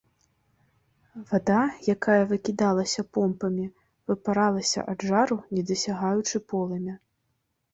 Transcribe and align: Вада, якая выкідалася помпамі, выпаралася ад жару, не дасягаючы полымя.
Вада, 1.31 1.59
якая 1.95 2.15
выкідалася 2.31 3.01
помпамі, 3.17 3.67
выпаралася 4.13 4.87
ад 4.95 4.99
жару, 5.11 5.37
не 5.59 5.65
дасягаючы 5.69 6.35
полымя. 6.53 6.95